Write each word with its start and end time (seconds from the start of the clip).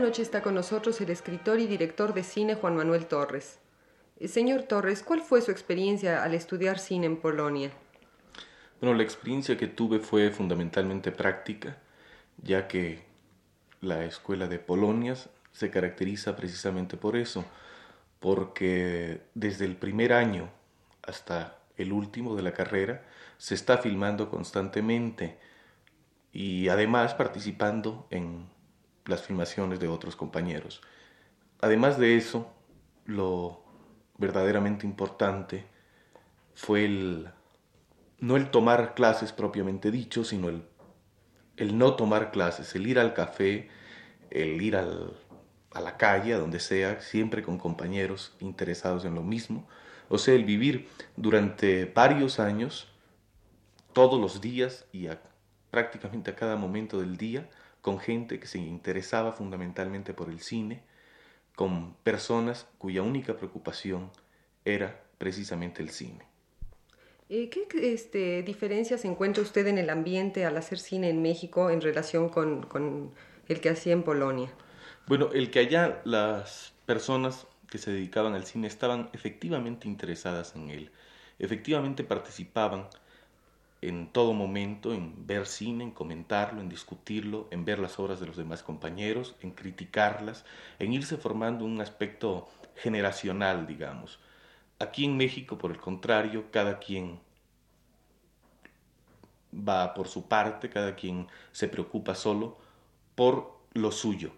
Noche 0.00 0.22
está 0.22 0.42
con 0.42 0.54
nosotros 0.54 1.00
el 1.00 1.10
escritor 1.10 1.60
y 1.60 1.66
director 1.66 2.14
de 2.14 2.24
cine 2.24 2.54
Juan 2.54 2.74
Manuel 2.74 3.06
Torres. 3.06 3.58
Eh, 4.18 4.28
señor 4.28 4.62
Torres, 4.62 5.02
¿cuál 5.02 5.20
fue 5.20 5.42
su 5.42 5.50
experiencia 5.50 6.24
al 6.24 6.34
estudiar 6.34 6.78
cine 6.78 7.06
en 7.06 7.18
Polonia? 7.18 7.70
Bueno, 8.80 8.96
la 8.96 9.02
experiencia 9.02 9.56
que 9.56 9.66
tuve 9.66 9.98
fue 10.00 10.30
fundamentalmente 10.30 11.12
práctica, 11.12 11.76
ya 12.42 12.66
que 12.66 13.02
la 13.82 14.04
escuela 14.04 14.48
de 14.48 14.58
Polonias 14.58 15.28
se 15.52 15.70
caracteriza 15.70 16.34
precisamente 16.34 16.96
por 16.96 17.16
eso, 17.16 17.44
porque 18.20 19.20
desde 19.34 19.66
el 19.66 19.76
primer 19.76 20.12
año 20.12 20.50
hasta 21.02 21.58
el 21.76 21.92
último 21.92 22.36
de 22.36 22.42
la 22.42 22.52
carrera 22.52 23.04
se 23.38 23.54
está 23.54 23.78
filmando 23.78 24.30
constantemente 24.30 25.38
y 26.32 26.68
además 26.68 27.14
participando 27.14 28.06
en 28.10 28.46
las 29.06 29.22
filmaciones 29.22 29.80
de 29.80 29.88
otros 29.88 30.16
compañeros. 30.16 30.80
Además 31.60 31.98
de 31.98 32.16
eso, 32.16 32.50
lo 33.06 33.62
verdaderamente 34.18 34.86
importante 34.86 35.64
fue 36.54 36.84
el 36.84 37.28
no 38.18 38.36
el 38.36 38.50
tomar 38.50 38.94
clases 38.94 39.32
propiamente 39.32 39.90
dicho, 39.90 40.24
sino 40.24 40.48
el, 40.48 40.62
el 41.56 41.78
no 41.78 41.94
tomar 41.94 42.30
clases, 42.30 42.74
el 42.74 42.86
ir 42.86 42.98
al 42.98 43.14
café, 43.14 43.68
el 44.30 44.60
ir 44.60 44.76
al, 44.76 45.16
a 45.72 45.80
la 45.80 45.96
calle, 45.96 46.34
a 46.34 46.38
donde 46.38 46.60
sea, 46.60 47.00
siempre 47.00 47.42
con 47.42 47.58
compañeros 47.58 48.34
interesados 48.40 49.04
en 49.04 49.14
lo 49.14 49.22
mismo. 49.22 49.66
O 50.08 50.18
sea, 50.18 50.34
el 50.34 50.44
vivir 50.44 50.88
durante 51.16 51.86
varios 51.86 52.40
años, 52.40 52.88
todos 53.92 54.20
los 54.20 54.40
días 54.40 54.86
y 54.92 55.08
prácticamente 55.70 56.30
a 56.30 56.36
cada 56.36 56.56
momento 56.56 57.00
del 57.00 57.16
día, 57.16 57.48
con 57.80 57.98
gente 57.98 58.38
que 58.38 58.46
se 58.46 58.58
interesaba 58.58 59.32
fundamentalmente 59.32 60.14
por 60.14 60.28
el 60.28 60.40
cine, 60.40 60.82
con 61.54 61.94
personas 62.02 62.66
cuya 62.78 63.02
única 63.02 63.36
preocupación 63.36 64.10
era 64.64 65.02
precisamente 65.18 65.82
el 65.82 65.90
cine. 65.90 66.24
Eh, 67.28 67.48
¿Qué 67.48 67.68
este, 67.92 68.42
diferencias 68.42 69.04
encuentra 69.04 69.42
usted 69.42 69.66
en 69.68 69.78
el 69.78 69.88
ambiente 69.88 70.44
al 70.44 70.56
hacer 70.56 70.78
cine 70.78 71.10
en 71.10 71.22
México 71.22 71.70
en 71.70 71.80
relación 71.80 72.28
con, 72.28 72.64
con 72.64 73.12
el 73.46 73.60
que 73.60 73.70
hacía 73.70 73.92
en 73.92 74.02
Polonia? 74.02 74.50
Bueno, 75.06 75.30
el 75.32 75.50
que 75.50 75.60
allá 75.60 76.02
las 76.04 76.72
personas 76.86 77.46
que 77.70 77.78
se 77.78 77.92
dedicaban 77.92 78.34
al 78.34 78.46
cine 78.46 78.66
estaban 78.66 79.10
efectivamente 79.12 79.86
interesadas 79.86 80.56
en 80.56 80.70
él, 80.70 80.90
efectivamente 81.38 82.02
participaban 82.02 82.88
en 83.82 84.08
todo 84.12 84.34
momento 84.34 84.92
en 84.92 85.26
ver 85.26 85.46
cine, 85.46 85.84
en 85.84 85.90
comentarlo, 85.90 86.60
en 86.60 86.68
discutirlo, 86.68 87.48
en 87.50 87.64
ver 87.64 87.78
las 87.78 87.98
obras 87.98 88.20
de 88.20 88.26
los 88.26 88.36
demás 88.36 88.62
compañeros, 88.62 89.36
en 89.40 89.52
criticarlas, 89.52 90.44
en 90.78 90.92
irse 90.92 91.16
formando 91.16 91.64
un 91.64 91.80
aspecto 91.80 92.48
generacional, 92.76 93.66
digamos. 93.66 94.20
Aquí 94.78 95.04
en 95.04 95.16
México, 95.16 95.58
por 95.58 95.70
el 95.70 95.78
contrario, 95.78 96.50
cada 96.50 96.78
quien 96.78 97.20
va 99.52 99.94
por 99.94 100.08
su 100.08 100.28
parte, 100.28 100.70
cada 100.70 100.94
quien 100.94 101.26
se 101.52 101.68
preocupa 101.68 102.14
solo 102.14 102.58
por 103.14 103.58
lo 103.72 103.92
suyo. 103.92 104.32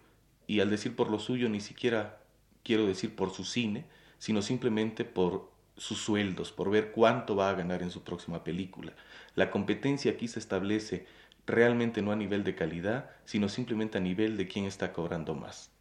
Y 0.47 0.59
al 0.59 0.69
decir 0.69 0.95
por 0.95 1.09
lo 1.09 1.19
suyo, 1.19 1.49
ni 1.49 1.61
siquiera 1.61 2.19
quiero 2.63 2.85
decir 2.85 3.15
por 3.15 3.31
su 3.31 3.43
cine, 3.43 3.85
sino 4.19 4.41
simplemente 4.41 5.05
por 5.05 5.52
sus 5.77 5.99
sueldos, 5.99 6.51
por 6.51 6.69
ver 6.69 6.91
cuánto 6.91 7.35
va 7.35 7.49
a 7.49 7.55
ganar 7.55 7.81
en 7.81 7.91
su 7.91 8.03
próxima 8.03 8.43
película. 8.43 8.93
La 9.35 9.49
competencia 9.51 10.11
aquí 10.11 10.27
se 10.27 10.39
establece 10.39 11.05
realmente 11.45 12.01
no 12.01 12.11
a 12.11 12.15
nivel 12.15 12.43
de 12.43 12.55
calidad, 12.55 13.09
sino 13.25 13.49
simplemente 13.49 13.97
a 13.97 14.01
nivel 14.01 14.37
de 14.37 14.47
quién 14.47 14.65
está 14.65 14.93
cobrando 14.93 15.33
más. 15.35 15.71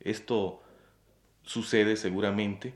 Esto 0.00 0.62
sucede 1.42 1.96
seguramente 1.96 2.74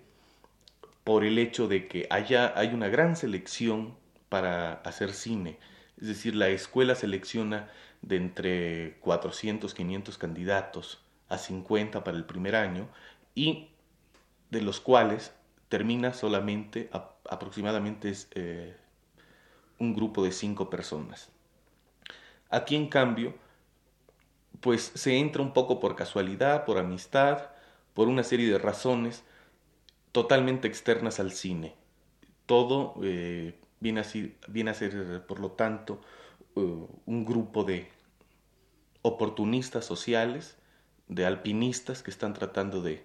por 1.04 1.24
el 1.24 1.38
hecho 1.38 1.68
de 1.68 1.88
que 1.88 2.06
allá 2.10 2.52
hay 2.54 2.68
una 2.68 2.88
gran 2.88 3.16
selección 3.16 3.96
para 4.28 4.74
hacer 4.74 5.12
cine. 5.12 5.58
Es 6.00 6.08
decir, 6.08 6.34
la 6.34 6.48
escuela 6.48 6.94
selecciona 6.94 7.70
de 8.02 8.16
entre 8.16 8.98
400, 9.00 9.74
500 9.74 10.18
candidatos 10.18 11.02
a 11.28 11.38
50 11.38 12.04
para 12.04 12.16
el 12.16 12.24
primer 12.24 12.54
año 12.54 12.88
y 13.34 13.68
de 14.50 14.62
los 14.62 14.80
cuales 14.80 15.32
termina 15.68 16.12
solamente 16.12 16.90
aproximadamente 17.28 18.12
eh, 18.34 18.76
un 19.78 19.94
grupo 19.94 20.24
de 20.24 20.32
cinco 20.32 20.70
personas. 20.70 21.30
Aquí 22.50 22.74
en 22.74 22.88
cambio, 22.88 23.34
pues 24.60 24.92
se 24.94 25.18
entra 25.18 25.42
un 25.42 25.52
poco 25.52 25.78
por 25.80 25.94
casualidad, 25.94 26.64
por 26.64 26.78
amistad, 26.78 27.50
por 27.94 28.08
una 28.08 28.22
serie 28.22 28.50
de 28.50 28.58
razones 28.58 29.24
totalmente 30.12 30.68
externas 30.68 31.20
al 31.20 31.32
cine. 31.32 31.74
Todo 32.46 32.94
eh, 33.02 33.60
viene, 33.80 34.00
a 34.00 34.04
ser, 34.04 34.36
viene, 34.48 34.70
a 34.70 34.74
ser, 34.74 35.26
por 35.26 35.38
lo 35.40 35.52
tanto, 35.52 36.00
eh, 36.56 36.86
un 37.04 37.24
grupo 37.24 37.64
de 37.64 37.88
oportunistas 39.02 39.84
sociales, 39.84 40.56
de 41.08 41.26
alpinistas 41.26 42.02
que 42.02 42.10
están 42.10 42.34
tratando 42.34 42.82
de 42.82 43.04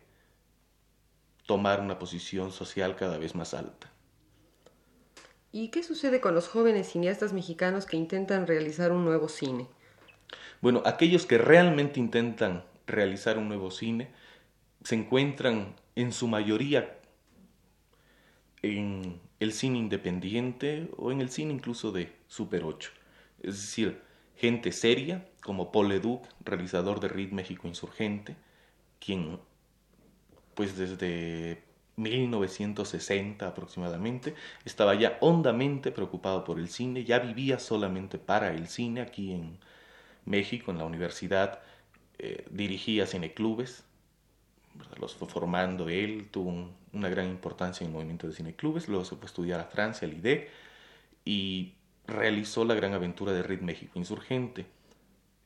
tomar 1.46 1.82
una 1.82 2.00
posición 2.00 2.52
social 2.52 2.96
cada 2.96 3.18
vez 3.18 3.36
más 3.36 3.54
alta. 3.54 3.92
¿Y 5.52 5.70
qué 5.70 5.84
sucede 5.84 6.20
con 6.20 6.34
los 6.34 6.48
jóvenes 6.48 6.92
cineastas 6.92 7.32
mexicanos 7.34 7.86
que 7.86 7.98
intentan 7.98 8.48
realizar 8.48 8.92
un 8.92 9.06
nuevo 9.06 9.30
cine? 9.30 9.68
Bueno, 10.62 10.82
aquellos 10.86 11.26
que 11.26 11.38
realmente 11.38 12.00
intentan 12.00 12.64
realizar 12.88 13.38
un 13.38 13.48
nuevo 13.50 13.70
cine 13.70 14.10
se 14.84 14.96
encuentran 14.96 15.76
en 15.96 16.12
su 16.12 16.28
mayoría 16.28 16.98
en 18.64 19.20
el 19.40 19.54
cine 19.54 19.78
independiente 19.78 20.90
o 20.98 21.12
en 21.12 21.22
el 21.22 21.30
cine 21.30 21.54
incluso 21.54 21.92
de 21.92 22.12
Super 22.28 22.64
8. 22.64 22.92
Es 23.42 23.56
decir, 23.56 24.02
gente 24.36 24.72
seria 24.72 25.28
como 25.44 25.72
Paul 25.72 25.90
Leduc, 25.90 26.26
realizador 26.44 27.00
de 27.00 27.10
Rit 27.10 27.32
México 27.32 27.68
Insurgente, 27.68 28.38
quien 29.00 29.40
pues 30.56 30.78
desde 30.78 31.64
1960 31.96 33.48
aproximadamente, 33.48 34.36
estaba 34.66 34.96
ya 34.96 35.18
hondamente 35.22 35.92
preocupado 35.92 36.44
por 36.44 36.60
el 36.60 36.70
cine, 36.70 37.04
ya 37.04 37.20
vivía 37.20 37.60
solamente 37.60 38.18
para 38.18 38.52
el 38.52 38.68
cine 38.68 39.02
aquí 39.02 39.32
en 39.34 39.58
México, 40.26 40.72
en 40.72 40.78
la 40.80 40.86
universidad, 40.86 41.60
eh, 42.20 42.46
dirigía 42.50 43.06
cineclubes, 43.06 43.84
los 45.00 45.16
fue 45.16 45.28
formando 45.28 45.90
él, 45.90 46.30
tuvo 46.32 46.70
una 46.94 47.10
gran 47.10 47.28
importancia 47.30 47.84
en 47.84 47.92
el 47.92 47.94
movimiento 47.94 48.28
de 48.28 48.34
cineclubes, 48.34 48.88
luego 48.88 49.06
se 49.06 49.16
fue 49.16 49.26
a 49.26 49.28
estudiar 49.28 49.60
a 49.60 49.66
Francia, 49.66 50.08
al 50.08 50.14
IDE, 50.16 50.50
y 51.26 51.74
realizó 52.08 52.66
la 52.66 52.74
gran 52.74 52.94
aventura 52.94 53.32
de 53.34 53.44
Rit 53.44 53.62
México 53.62 54.00
Insurgente. 54.00 54.66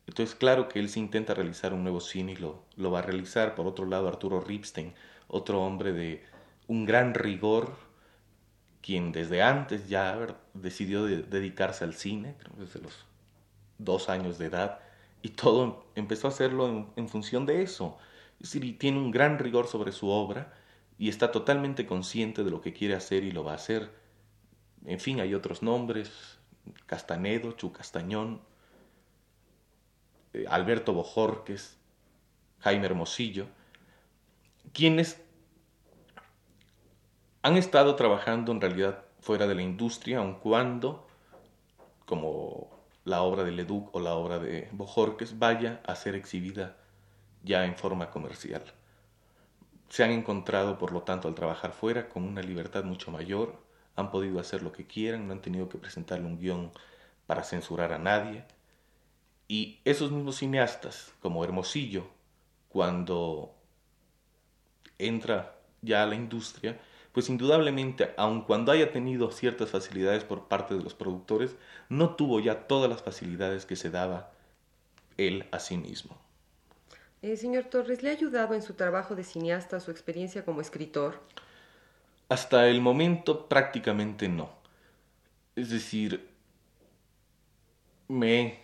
Entonces, 0.07 0.36
claro 0.36 0.69
que 0.69 0.80
él 0.80 0.89
se 0.89 1.00
intenta 1.00 1.33
realizar 1.33 1.74
un 1.74 1.83
nuevo 1.83 2.00
cine 2.00 2.31
y 2.31 2.38
lo, 2.38 2.63
lo 2.77 2.92
va 2.92 3.00
a 3.00 3.04
realizar. 3.04 3.56
Por 3.56 3.68
otro 3.68 3.86
lado, 3.86 4.07
Arturo 4.07 4.39
Ripstein, 4.42 4.94
otro 5.27 5.62
hombre 5.62 5.92
de 5.92 6.24
un 6.68 6.86
gran 6.86 7.13
rigor, 7.13 7.75
quien 8.81 9.12
desde 9.12 9.42
antes 9.42 9.89
ya 9.89 10.39
decidió 10.54 11.04
dedicarse 11.04 11.83
al 11.83 11.94
cine, 11.94 12.36
desde 12.57 12.80
los 12.81 13.06
dos 13.77 14.09
años 14.09 14.38
de 14.38 14.45
edad, 14.45 14.80
y 15.21 15.30
todo 15.30 15.86
empezó 15.95 16.27
a 16.27 16.30
hacerlo 16.30 16.94
en, 16.95 17.09
función 17.09 17.45
de 17.45 17.62
eso. 17.62 17.98
Es 18.39 18.54
decir, 18.54 18.77
tiene 18.80 19.00
un 19.00 19.12
gran 19.12 19.39
rigor 19.39 19.68
sobre 19.68 19.92
su 19.92 20.09
obra 20.09 20.54
y 20.98 21.09
está 21.09 21.31
totalmente 21.31 21.86
consciente 21.86 22.44
de 22.44 22.51
lo 22.51 22.62
que 22.62 22.74
quiere 22.74 22.95
hacer 22.95 23.24
y 23.24 23.31
lo 23.31 23.44
va 23.44 23.54
a 23.54 23.56
hacer. 23.56 23.92
En 24.86 25.00
fin, 25.00 25.19
hay 25.19 25.33
otros 25.33 25.63
nombres, 25.63 26.39
Castanedo, 26.86 27.51
Chu 27.54 27.74
Castañón, 27.74 28.42
Alberto 30.47 30.93
Bojorques, 30.93 31.77
Jaime 32.59 32.85
Hermosillo, 32.85 33.47
quienes 34.73 35.21
han 37.41 37.57
estado 37.57 37.95
trabajando 37.95 38.51
en 38.51 38.61
realidad 38.61 39.03
fuera 39.19 39.47
de 39.47 39.55
la 39.55 39.61
industria, 39.61 40.19
aun 40.19 40.35
cuando, 40.35 41.07
como 42.05 42.69
la 43.05 43.21
obra 43.21 43.43
de 43.43 43.51
Leduc 43.51 43.95
o 43.95 43.99
la 43.99 44.15
obra 44.15 44.39
de 44.39 44.69
Bojorques, 44.73 45.39
vaya 45.39 45.81
a 45.85 45.95
ser 45.95 46.15
exhibida 46.15 46.75
ya 47.43 47.65
en 47.65 47.75
forma 47.75 48.11
comercial. 48.11 48.63
Se 49.89 50.03
han 50.03 50.11
encontrado, 50.11 50.77
por 50.77 50.91
lo 50.91 51.03
tanto, 51.03 51.27
al 51.27 51.35
trabajar 51.35 51.71
fuera 51.71 52.09
con 52.09 52.23
una 52.23 52.41
libertad 52.41 52.83
mucho 52.83 53.11
mayor, 53.11 53.61
han 53.95 54.11
podido 54.11 54.39
hacer 54.39 54.61
lo 54.61 54.71
que 54.71 54.85
quieran, 54.85 55.27
no 55.27 55.33
han 55.33 55.41
tenido 55.41 55.69
que 55.69 55.77
presentarle 55.77 56.25
un 56.25 56.37
guion 56.37 56.71
para 57.25 57.43
censurar 57.43 57.93
a 57.93 57.97
nadie. 57.97 58.45
Y 59.47 59.79
esos 59.85 60.11
mismos 60.11 60.38
cineastas, 60.38 61.13
como 61.21 61.44
Hermosillo, 61.44 62.07
cuando 62.69 63.53
entra 64.97 65.55
ya 65.81 66.03
a 66.03 66.05
la 66.05 66.15
industria, 66.15 66.79
pues 67.13 67.29
indudablemente, 67.29 68.13
aun 68.17 68.41
cuando 68.41 68.71
haya 68.71 68.91
tenido 68.91 69.31
ciertas 69.31 69.71
facilidades 69.71 70.23
por 70.23 70.47
parte 70.47 70.75
de 70.75 70.83
los 70.83 70.94
productores, 70.94 71.55
no 71.89 72.15
tuvo 72.15 72.39
ya 72.39 72.67
todas 72.67 72.89
las 72.89 73.01
facilidades 73.01 73.65
que 73.65 73.75
se 73.75 73.89
daba 73.89 74.31
él 75.17 75.45
a 75.51 75.59
sí 75.59 75.77
mismo. 75.77 76.17
Eh, 77.21 77.35
señor 77.35 77.65
Torres, 77.65 78.03
¿le 78.03 78.09
ha 78.09 78.13
ayudado 78.13 78.53
en 78.53 78.61
su 78.61 78.73
trabajo 78.73 79.15
de 79.15 79.23
cineasta 79.23 79.79
su 79.79 79.89
experiencia 79.89 80.45
como 80.45 80.61
escritor? 80.61 81.19
Hasta 82.29 82.67
el 82.67 82.81
momento 82.81 83.47
prácticamente 83.47 84.27
no. 84.27 84.51
Es 85.55 85.71
decir, 85.71 86.29
me 88.07 88.61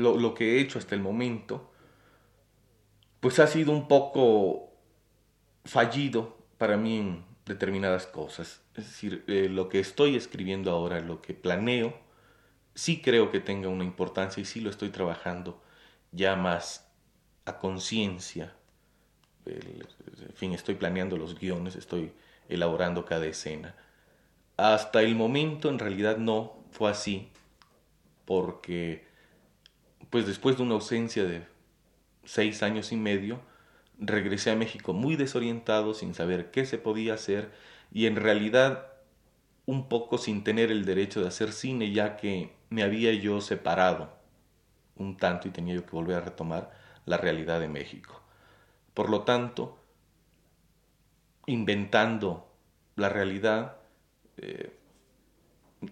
lo, 0.00 0.16
lo 0.16 0.34
que 0.34 0.56
he 0.56 0.60
hecho 0.60 0.78
hasta 0.78 0.94
el 0.94 1.00
momento, 1.00 1.70
pues 3.20 3.38
ha 3.38 3.46
sido 3.46 3.72
un 3.72 3.86
poco 3.86 4.70
fallido 5.64 6.38
para 6.58 6.76
mí 6.76 6.98
en 6.98 7.24
determinadas 7.46 8.06
cosas. 8.06 8.62
Es 8.74 8.86
decir, 8.86 9.24
eh, 9.26 9.48
lo 9.48 9.68
que 9.68 9.80
estoy 9.80 10.16
escribiendo 10.16 10.70
ahora, 10.70 11.00
lo 11.00 11.20
que 11.20 11.34
planeo, 11.34 11.94
sí 12.74 13.02
creo 13.02 13.30
que 13.30 13.40
tenga 13.40 13.68
una 13.68 13.84
importancia 13.84 14.40
y 14.40 14.44
sí 14.44 14.60
lo 14.60 14.70
estoy 14.70 14.90
trabajando 14.90 15.62
ya 16.12 16.36
más 16.36 16.90
a 17.44 17.58
conciencia. 17.58 18.54
En 19.46 20.34
fin, 20.34 20.52
estoy 20.52 20.76
planeando 20.76 21.16
los 21.16 21.38
guiones, 21.38 21.76
estoy 21.76 22.12
elaborando 22.48 23.04
cada 23.04 23.26
escena. 23.26 23.74
Hasta 24.56 25.02
el 25.02 25.14
momento 25.14 25.68
en 25.68 25.78
realidad 25.78 26.18
no 26.18 26.62
fue 26.70 26.90
así, 26.90 27.30
porque 28.26 29.06
pues 30.08 30.26
después 30.26 30.56
de 30.56 30.62
una 30.62 30.74
ausencia 30.74 31.24
de 31.24 31.46
seis 32.24 32.62
años 32.62 32.92
y 32.92 32.96
medio, 32.96 33.40
regresé 33.98 34.50
a 34.50 34.56
México 34.56 34.92
muy 34.92 35.16
desorientado, 35.16 35.94
sin 35.94 36.14
saber 36.14 36.50
qué 36.50 36.64
se 36.64 36.78
podía 36.78 37.14
hacer 37.14 37.50
y 37.92 38.06
en 38.06 38.16
realidad 38.16 38.86
un 39.66 39.88
poco 39.88 40.18
sin 40.18 40.42
tener 40.42 40.70
el 40.70 40.84
derecho 40.84 41.20
de 41.20 41.28
hacer 41.28 41.52
cine, 41.52 41.92
ya 41.92 42.16
que 42.16 42.52
me 42.70 42.82
había 42.82 43.12
yo 43.12 43.40
separado 43.40 44.12
un 44.96 45.16
tanto 45.16 45.48
y 45.48 45.50
tenía 45.50 45.74
yo 45.74 45.84
que 45.84 45.92
volver 45.92 46.16
a 46.16 46.20
retomar 46.20 46.72
la 47.06 47.16
realidad 47.16 47.60
de 47.60 47.68
México. 47.68 48.20
Por 48.94 49.10
lo 49.10 49.22
tanto, 49.22 49.78
inventando 51.46 52.52
la 52.96 53.08
realidad, 53.08 53.76
eh, 54.36 54.76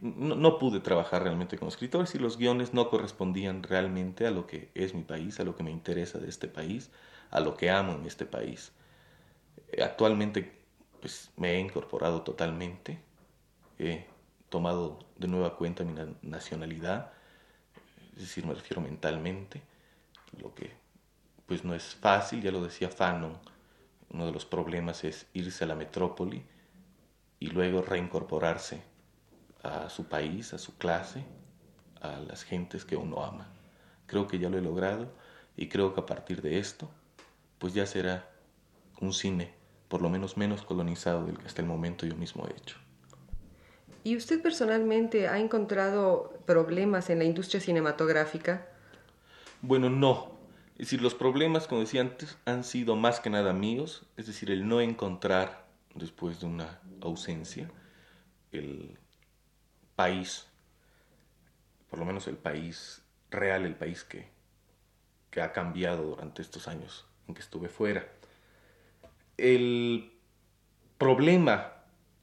no, 0.01 0.59
pude 0.59 0.81
trabajar 0.81 1.23
realmente 1.23 1.57
como 1.57 1.71
escritor 1.71 2.07
si 2.07 2.19
los 2.19 2.37
guiones 2.37 2.75
no 2.75 2.91
correspondían 2.91 3.63
realmente 3.63 4.27
a 4.27 4.31
lo 4.31 4.47
que 4.47 4.71
es 4.75 4.95
mi 4.95 5.03
país, 5.03 5.41
a 5.41 5.45
lo 5.45 5.57
que 5.57 5.63
me 5.63 5.71
interesa 5.71 6.19
de 6.19 6.29
este 6.29 6.49
país, 6.49 6.91
a 7.31 7.41
lo 7.41 7.57
que 7.57 7.71
amo 7.71 7.93
en 7.93 8.05
este 8.07 8.27
país. 8.27 8.73
Eh, 9.73 9.83
actualmente 9.83 10.53
pues, 11.01 11.31
me 11.37 11.55
he 11.55 11.61
incorporado 11.61 12.23
totalmente, 12.23 13.01
he 13.79 14.07
tomado 14.51 14.99
de 15.17 15.29
nueva 15.29 15.57
cuenta 15.57 15.85
mi 15.85 15.95
nacionalidad, 16.23 17.13
es 18.15 18.23
decir, 18.23 18.47
me 18.47 18.55
refiero 18.55 18.83
mentalmente, 18.83 19.63
lo 20.41 20.55
que 20.55 20.71
pues 21.47 21.65
no 21.65 21.75
es 21.75 21.95
fácil, 21.95 22.43
ya 22.43 22.51
lo 22.51 22.63
decía 22.63 22.91
Fanon, 22.91 23.39
uno 24.11 24.27
de 24.27 24.33
los 24.33 24.45
problemas 24.45 25.05
es 25.05 25.27
irse 25.33 25.65
a 25.65 25.67
la 25.67 25.75
metrópoli 25.75 26.45
y 27.41 27.47
luego 27.47 27.81
reincorporarse 27.81 28.83
a 29.69 29.91
su 29.91 30.05
país, 30.05 30.53
a 30.55 30.59
su 30.59 30.77
clase, 30.77 31.25
a 32.01 32.19
las 32.21 32.45
gentes 32.45 32.85
que 32.85 32.97
uno 32.97 33.25
ama. 33.25 33.49
Creo 34.07 34.27
que 34.27 34.39
ya 34.39 34.49
lo 34.49 34.59
he 34.59 34.63
logrado 34.63 35.13
y 35.57 35.69
creo 35.69 35.95
que 35.95 36.01
a 36.01 36.07
partir 36.07 36.43
de 36.43 36.59
esto, 36.59 36.91
pues 37.59 37.75
ya 37.75 37.87
será 37.87 38.29
un 39.01 39.13
cine 39.13 39.59
por 39.89 40.03
lo 40.03 40.11
menos 40.11 40.37
menos 40.37 40.63
colonizado 40.63 41.25
del 41.25 41.39
que 41.39 41.47
hasta 41.47 41.63
el 41.63 41.69
momento 41.69 42.07
yo 42.07 42.15
mismo 42.15 42.47
he 42.47 42.53
hecho. 42.53 42.77
¿Y 44.05 44.17
usted 44.17 44.41
personalmente 44.41 45.29
ha 45.29 45.39
encontrado 45.39 46.39
problemas 46.47 47.11
en 47.11 47.19
la 47.19 47.25
industria 47.25 47.61
cinematográfica? 47.61 48.67
Bueno, 49.61 49.91
no. 49.91 50.39
Es 50.75 50.87
decir, 50.87 51.03
los 51.03 51.15
problemas, 51.15 51.67
como 51.67 51.81
decía 51.81 52.03
antes, 52.03 52.39
han 52.45 52.63
sido 52.63 52.95
más 52.95 53.19
que 53.19 53.31
nada 53.31 53.53
míos, 53.53 54.07
es 54.17 54.27
decir, 54.27 54.51
el 54.51 54.69
no 54.69 54.81
encontrar, 54.81 55.67
después 55.95 56.41
de 56.41 56.47
una 56.47 56.79
ausencia, 57.01 57.69
el 58.53 58.97
país, 59.99 60.47
por 61.91 61.99
lo 61.99 62.05
menos 62.05 62.29
el 62.29 62.37
país 62.37 63.03
real, 63.33 63.67
el 63.67 63.75
país 63.75 64.05
que, 64.05 64.29
que 65.29 65.43
ha 65.43 65.53
cambiado 65.53 66.05
durante 66.05 66.41
estos 66.41 66.69
años 66.69 67.05
en 67.27 67.35
que 67.35 67.41
estuve 67.41 67.69
fuera. 67.69 68.07
El 69.37 70.13
problema 70.99 71.73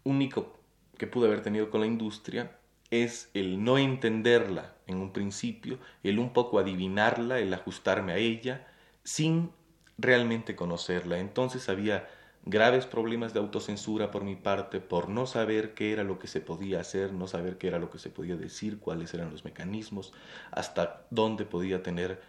único 0.06 0.57
que 0.98 1.06
pude 1.06 1.27
haber 1.27 1.44
tenido 1.44 1.69
con 1.69 1.81
la 1.81 1.88
industria 1.88 2.57
es 2.92 3.30
el 3.33 3.62
no 3.62 3.77
entenderla 3.77 4.74
en 4.88 4.95
un 4.95 5.12
principio, 5.12 5.77
el 6.01 6.18
un 6.18 6.31
poco 6.31 6.60
adivinarla, 6.60 7.39
el 7.39 7.54
ajustarme 7.54 8.13
a 8.13 8.18
ella, 8.18 8.68
sin 9.04 9.51
realmente 9.98 10.56
conocerla. 10.56 11.19
Entonces 11.19 11.68
había 11.68 12.07
graves 12.46 12.86
problemas 12.86 13.34
de 13.34 13.40
autocensura 13.40 14.12
por 14.12 14.24
mi 14.24 14.36
parte, 14.36 14.80
por 14.80 15.10
no 15.10 15.26
saber 15.26 15.74
qué 15.74 15.92
era 15.92 16.04
lo 16.04 16.20
que 16.20 16.28
se 16.28 16.42
podía 16.42 16.80
hacer, 16.80 17.12
no 17.12 17.28
saber 17.28 17.58
qué 17.58 17.68
era 17.68 17.80
lo 17.80 17.90
que 17.90 17.98
se 17.98 18.10
podía 18.10 18.36
decir, 18.36 18.80
cuáles 18.80 19.14
eran 19.14 19.32
los 19.32 19.44
mecanismos, 19.44 20.14
hasta 20.52 21.06
dónde 21.10 21.46
podía 21.46 21.82
tener 21.82 22.22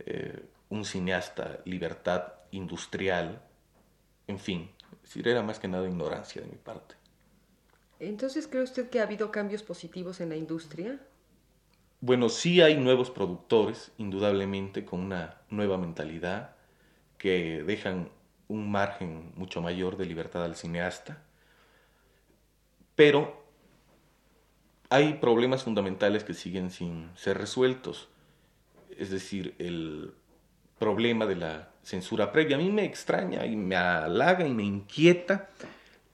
eh, 0.00 0.42
un 0.68 0.84
cineasta 0.84 1.60
libertad 1.64 2.34
industrial, 2.50 3.40
en 4.26 4.38
fin, 4.38 4.70
era 5.24 5.42
más 5.42 5.58
que 5.58 5.68
nada 5.68 5.88
ignorancia 5.88 6.42
de 6.42 6.48
mi 6.48 6.56
parte. 6.56 6.94
Entonces, 8.00 8.46
¿cree 8.48 8.62
usted 8.62 8.90
que 8.90 9.00
ha 9.00 9.04
habido 9.04 9.30
cambios 9.30 9.62
positivos 9.62 10.20
en 10.20 10.28
la 10.28 10.36
industria? 10.36 10.98
Bueno, 12.00 12.28
sí 12.28 12.60
hay 12.60 12.76
nuevos 12.76 13.10
productores, 13.10 13.92
indudablemente, 13.96 14.84
con 14.84 15.00
una 15.00 15.38
nueva 15.48 15.78
mentalidad, 15.78 16.54
que 17.16 17.62
dejan 17.62 18.10
un 18.48 18.70
margen 18.70 19.32
mucho 19.36 19.60
mayor 19.60 19.96
de 19.96 20.06
libertad 20.06 20.44
al 20.44 20.56
cineasta, 20.56 21.18
pero 22.94 23.44
hay 24.90 25.14
problemas 25.14 25.64
fundamentales 25.64 26.24
que 26.24 26.34
siguen 26.34 26.70
sin 26.70 27.10
ser 27.16 27.38
resueltos, 27.38 28.08
es 28.96 29.10
decir, 29.10 29.54
el 29.58 30.14
problema 30.78 31.26
de 31.26 31.36
la 31.36 31.70
censura 31.82 32.32
previa. 32.32 32.56
A 32.56 32.60
mí 32.60 32.70
me 32.70 32.84
extraña 32.84 33.46
y 33.46 33.56
me 33.56 33.76
halaga 33.76 34.46
y 34.46 34.52
me 34.52 34.62
inquieta 34.62 35.48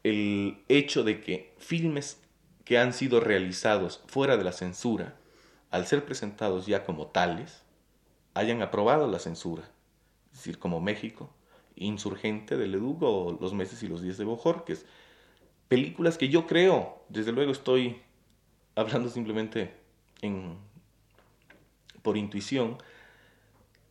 el 0.03 0.63
hecho 0.69 1.03
de 1.03 1.21
que 1.21 1.53
filmes 1.59 2.21
que 2.65 2.79
han 2.79 2.93
sido 2.93 3.21
realizados 3.21 4.03
fuera 4.07 4.37
de 4.37 4.45
la 4.45 4.53
censura, 4.53 5.17
al 5.71 5.87
ser 5.87 6.05
presentados 6.05 6.67
ya 6.67 6.85
como 6.85 7.09
tales, 7.09 7.63
hayan 8.35 8.63
aprobado 8.63 9.11
la 9.11 9.19
censura. 9.19 9.65
Es 10.33 10.39
decir, 10.39 10.59
como 10.59 10.81
México, 10.81 11.31
Insurgente 11.81 12.57
de 12.57 12.69
Ledugo 12.69 13.27
o 13.27 13.39
Los 13.41 13.53
meses 13.53 13.83
y 13.83 13.89
los 13.89 14.03
días 14.03 14.19
de 14.19 14.25
Bojorques. 14.25 14.87
Películas 15.69 16.19
que 16.19 16.29
yo 16.29 16.47
creo, 16.47 17.03
desde 17.09 17.33
luego 17.33 17.53
estoy 17.53 18.01
hablando 18.75 19.09
simplemente 19.09 19.75
en, 20.23 20.57
por 22.03 22.17
intuición, 22.17 22.79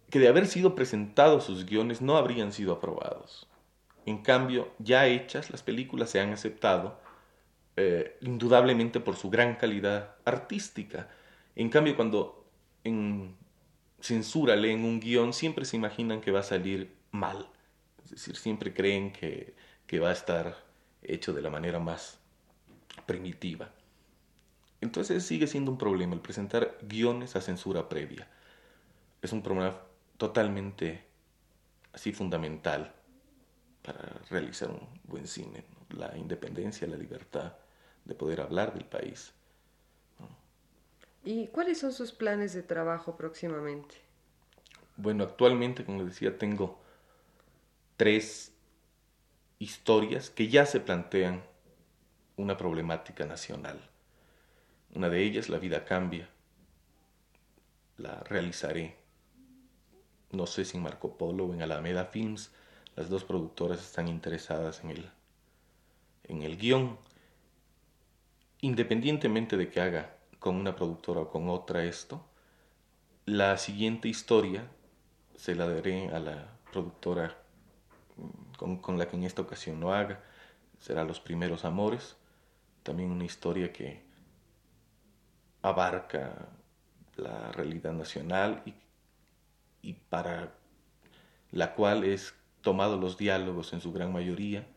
que 0.09 0.19
de 0.19 0.27
haber 0.27 0.47
sido 0.47 0.75
presentados 0.75 1.43
sus 1.43 1.65
guiones 1.65 2.01
no 2.01 2.17
habrían 2.17 2.51
sido 2.51 2.73
aprobados. 2.73 3.47
En 4.05 4.19
cambio, 4.19 4.71
ya 4.79 5.07
hechas, 5.07 5.51
las 5.51 5.61
películas 5.61 6.09
se 6.09 6.19
han 6.19 6.33
aceptado, 6.33 6.99
eh, 7.75 8.17
indudablemente 8.21 8.99
por 8.99 9.15
su 9.15 9.29
gran 9.29 9.55
calidad 9.55 10.15
artística. 10.25 11.09
En 11.55 11.69
cambio, 11.69 11.95
cuando 11.95 12.45
en 12.83 13.35
censura 13.99 14.55
leen 14.55 14.83
un 14.83 14.99
guion, 14.99 15.33
siempre 15.33 15.65
se 15.65 15.77
imaginan 15.77 16.21
que 16.21 16.31
va 16.31 16.39
a 16.39 16.43
salir 16.43 16.95
mal. 17.11 17.47
Es 18.11 18.17
decir, 18.21 18.35
siempre 18.35 18.73
creen 18.73 19.11
que, 19.13 19.53
que 19.85 19.99
va 19.99 20.09
a 20.09 20.13
estar 20.13 20.55
hecho 21.01 21.33
de 21.33 21.41
la 21.41 21.49
manera 21.49 21.79
más 21.79 22.19
primitiva. 23.05 23.71
Entonces 24.81 25.23
sigue 25.23 25.47
siendo 25.47 25.71
un 25.71 25.77
problema 25.77 26.13
el 26.13 26.21
presentar 26.21 26.77
guiones 26.81 27.35
a 27.35 27.41
censura 27.41 27.89
previa. 27.89 28.27
Es 29.21 29.33
un 29.33 29.43
problema 29.43 29.79
totalmente 30.17 31.03
así 31.93 32.13
fundamental 32.13 32.93
para 33.83 34.21
realizar 34.29 34.69
un 34.69 34.87
buen 35.03 35.27
cine. 35.27 35.65
La 35.89 36.17
independencia, 36.17 36.87
la 36.87 36.97
libertad 36.97 37.53
de 38.05 38.15
poder 38.15 38.41
hablar 38.41 38.73
del 38.73 38.85
país. 38.85 39.33
¿Y 41.23 41.47
cuáles 41.47 41.79
son 41.79 41.91
sus 41.91 42.11
planes 42.11 42.53
de 42.53 42.63
trabajo 42.63 43.15
próximamente? 43.17 43.95
Bueno, 44.95 45.23
actualmente, 45.23 45.83
como 45.83 45.99
les 45.99 46.09
decía, 46.09 46.37
tengo 46.37 46.79
tres 47.99 48.53
historias 49.59 50.29
que 50.29 50.47
ya 50.47 50.65
se 50.65 50.79
plantean 50.79 51.43
una 52.37 52.55
problemática 52.55 53.25
nacional. 53.25 53.77
Una 54.95 55.09
de 55.09 55.21
ellas, 55.21 55.49
La 55.49 55.59
vida 55.59 55.83
cambia. 55.83 56.29
La 57.97 58.21
realizaré. 58.21 58.95
No 60.31 60.47
sé 60.47 60.63
si 60.63 60.77
en 60.77 60.83
Marco 60.83 61.17
Polo 61.17 61.47
o 61.47 61.53
en 61.53 61.61
Alameda 61.61 62.05
Films. 62.05 62.53
Las 62.95 63.09
dos 63.09 63.25
productoras 63.25 63.81
están 63.81 64.07
interesadas 64.07 64.81
en 64.85 64.91
el, 64.91 65.09
en 66.23 66.43
el 66.43 66.55
guion. 66.57 66.97
Independientemente 68.61 69.57
de 69.57 69.69
que 69.69 69.81
haga 69.81 70.15
con 70.39 70.55
una 70.55 70.73
productora 70.73 71.19
o 71.19 71.29
con 71.29 71.49
otra 71.49 71.83
esto, 71.83 72.25
la 73.25 73.57
siguiente 73.57 74.07
historia 74.07 74.71
se 75.35 75.53
la 75.53 75.67
daré 75.67 76.07
a 76.15 76.19
la 76.19 76.47
productora 76.71 77.48
con, 78.57 78.97
la 78.97 79.07
que 79.07 79.15
en 79.15 79.23
esta 79.23 79.41
ocasión 79.41 79.79
no 79.79 79.93
haga. 79.93 80.21
Será 80.79 81.03
Los 81.03 81.19
Primeros 81.19 81.65
Amores. 81.65 82.15
También 82.83 83.11
una 83.11 83.25
historia 83.25 83.73
que 83.73 84.03
abarca 85.61 86.49
la 87.15 87.51
realidad 87.51 87.91
nacional 87.91 88.61
y, 88.65 88.73
y 89.81 89.93
para 89.93 90.53
la 91.51 91.73
cual 91.75 92.03
es 92.03 92.33
tomado 92.61 92.97
los 92.97 93.17
diálogos 93.17 93.73
en 93.73 93.81
su 93.81 93.91
gran 93.91 94.13
mayoría 94.13 94.67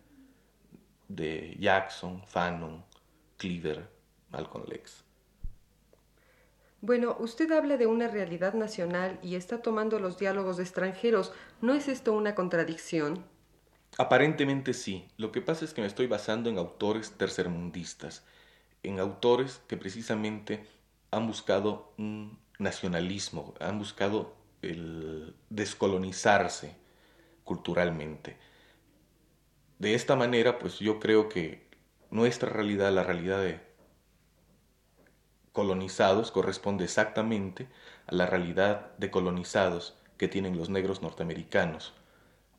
de 1.08 1.56
Jackson, 1.58 2.22
Fanon, 2.26 2.84
Cleaver, 3.36 3.88
Malcolm 4.30 4.64
Lex. 4.66 5.04
Bueno, 6.80 7.16
usted 7.20 7.52
habla 7.52 7.76
de 7.76 7.86
una 7.86 8.08
realidad 8.08 8.54
nacional 8.54 9.20
y 9.22 9.36
está 9.36 9.62
tomando 9.62 10.00
los 10.00 10.18
diálogos 10.18 10.56
de 10.56 10.64
extranjeros. 10.64 11.32
¿No 11.60 11.74
es 11.74 11.86
esto 11.86 12.12
una 12.12 12.34
contradicción? 12.34 13.24
Aparentemente 13.98 14.72
sí. 14.72 15.06
Lo 15.16 15.32
que 15.32 15.42
pasa 15.42 15.64
es 15.64 15.74
que 15.74 15.82
me 15.82 15.86
estoy 15.86 16.06
basando 16.06 16.48
en 16.48 16.58
autores 16.58 17.12
tercermundistas, 17.12 18.24
en 18.82 19.00
autores 19.00 19.60
que 19.68 19.76
precisamente 19.76 20.66
han 21.10 21.26
buscado 21.26 21.92
un 21.98 22.38
nacionalismo, 22.58 23.54
han 23.60 23.78
buscado 23.78 24.34
el 24.62 25.34
descolonizarse 25.50 26.74
culturalmente. 27.44 28.38
De 29.78 29.94
esta 29.94 30.16
manera, 30.16 30.58
pues 30.58 30.78
yo 30.78 31.00
creo 31.00 31.28
que 31.28 31.66
nuestra 32.10 32.48
realidad, 32.48 32.92
la 32.92 33.02
realidad 33.02 33.42
de 33.42 33.60
colonizados, 35.52 36.30
corresponde 36.30 36.84
exactamente 36.84 37.68
a 38.06 38.14
la 38.14 38.26
realidad 38.26 38.96
de 38.96 39.10
colonizados 39.10 39.96
que 40.16 40.28
tienen 40.28 40.56
los 40.56 40.70
negros 40.70 41.02
norteamericanos 41.02 41.92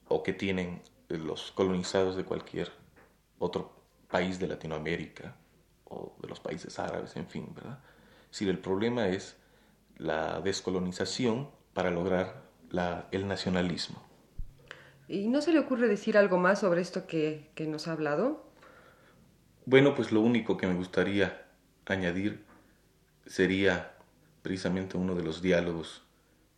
o 0.10 0.22
que 0.22 0.34
tienen 0.34 0.82
los 1.18 1.52
colonizados 1.52 2.16
de 2.16 2.24
cualquier 2.24 2.72
otro 3.40 3.74
país 4.10 4.40
de 4.40 4.48
Latinoamérica 4.48 5.36
o 5.86 6.16
de 6.22 6.28
los 6.28 6.40
países 6.40 6.80
árabes, 6.80 7.16
en 7.16 7.28
fin, 7.28 7.52
¿verdad? 7.56 7.80
Si 8.32 8.48
el 8.48 8.60
problema 8.60 9.08
es 9.10 9.38
la 9.98 10.42
descolonización 10.42 11.50
para 11.74 11.92
lograr 11.92 12.44
la, 12.70 13.08
el 13.12 13.28
nacionalismo. 13.28 14.02
¿Y 15.08 15.28
no 15.28 15.42
se 15.42 15.52
le 15.52 15.60
ocurre 15.60 15.88
decir 15.88 16.18
algo 16.18 16.38
más 16.38 16.60
sobre 16.60 16.82
esto 16.82 17.06
que, 17.06 17.52
que 17.56 17.68
nos 17.68 17.88
ha 17.88 17.92
hablado? 17.92 18.44
Bueno, 19.66 19.96
pues 19.96 20.12
lo 20.12 20.22
único 20.22 20.58
que 20.58 20.68
me 20.68 20.74
gustaría 20.74 21.46
añadir 21.86 22.44
sería 23.26 23.94
precisamente 24.42 24.98
uno 24.98 25.16
de 25.16 25.24
los 25.24 25.42
diálogos 25.42 26.04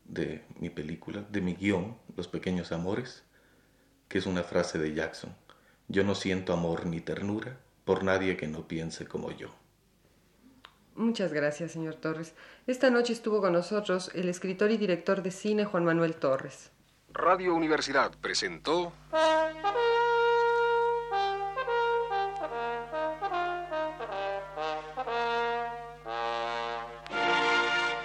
de 0.05 0.43
mi 0.59 0.69
película, 0.69 1.25
de 1.29 1.41
mi 1.41 1.55
guion, 1.55 1.97
Los 2.15 2.27
Pequeños 2.27 2.71
Amores, 2.71 3.23
que 4.07 4.17
es 4.17 4.25
una 4.25 4.43
frase 4.43 4.77
de 4.77 4.93
Jackson. 4.93 5.35
Yo 5.87 6.03
no 6.03 6.15
siento 6.15 6.53
amor 6.53 6.85
ni 6.85 7.01
ternura 7.01 7.57
por 7.83 8.03
nadie 8.03 8.37
que 8.37 8.47
no 8.47 8.67
piense 8.67 9.05
como 9.05 9.31
yo. 9.31 9.49
Muchas 10.95 11.33
gracias, 11.33 11.73
señor 11.73 11.95
Torres. 11.95 12.33
Esta 12.67 12.89
noche 12.89 13.13
estuvo 13.13 13.41
con 13.41 13.53
nosotros 13.53 14.11
el 14.15 14.29
escritor 14.29 14.71
y 14.71 14.77
director 14.77 15.21
de 15.21 15.31
cine 15.31 15.65
Juan 15.65 15.83
Manuel 15.83 16.15
Torres. 16.15 16.71
Radio 17.11 17.53
Universidad 17.53 18.11
presentó 18.21 18.93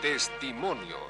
Testimonios. 0.02 1.09